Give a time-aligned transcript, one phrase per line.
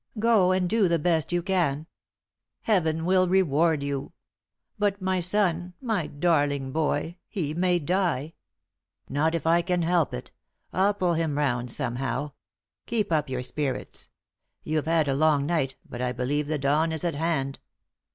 [0.17, 1.85] Go, and do the best you can.
[2.61, 4.13] Heaven will reward you.
[4.79, 8.33] But my son, my darling boy he may die!"
[9.09, 10.31] "Not if I can help it.
[10.73, 12.31] I'll pull him round somehow.
[12.87, 14.09] Keep up your spirits.
[14.63, 17.59] You have had a long night, but I believe the dawn is at hand."